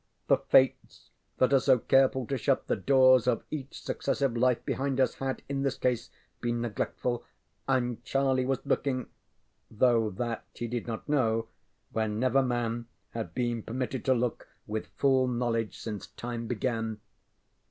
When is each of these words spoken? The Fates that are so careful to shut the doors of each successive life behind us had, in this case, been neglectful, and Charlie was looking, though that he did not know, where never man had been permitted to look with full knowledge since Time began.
The 0.25 0.37
Fates 0.37 1.11
that 1.37 1.53
are 1.53 1.59
so 1.59 1.77
careful 1.77 2.25
to 2.25 2.35
shut 2.35 2.65
the 2.65 2.75
doors 2.75 3.27
of 3.27 3.43
each 3.51 3.79
successive 3.83 4.35
life 4.35 4.65
behind 4.65 4.99
us 4.99 5.13
had, 5.13 5.43
in 5.47 5.61
this 5.61 5.77
case, 5.77 6.09
been 6.39 6.59
neglectful, 6.59 7.23
and 7.67 8.03
Charlie 8.03 8.47
was 8.47 8.65
looking, 8.65 9.09
though 9.69 10.09
that 10.09 10.43
he 10.55 10.67
did 10.67 10.87
not 10.87 11.07
know, 11.07 11.49
where 11.91 12.07
never 12.07 12.41
man 12.41 12.87
had 13.11 13.35
been 13.35 13.61
permitted 13.61 14.03
to 14.05 14.15
look 14.15 14.47
with 14.65 14.87
full 14.97 15.27
knowledge 15.27 15.77
since 15.77 16.07
Time 16.07 16.47
began. 16.47 16.99